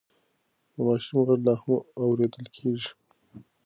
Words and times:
د 0.73 0.75
ماشوم 0.85 1.17
غږ 1.27 1.41
لا 1.47 1.53
هم 1.61 1.71
اورېدل 2.01 2.45
کېږي. 2.55 2.91